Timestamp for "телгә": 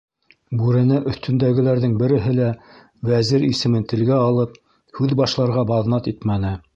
3.93-4.17